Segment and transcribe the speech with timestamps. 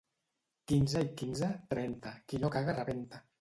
[0.71, 1.51] —Quinze i quinze?
[1.75, 2.15] —Trenta.
[2.25, 3.23] —Qui no caga rebenta.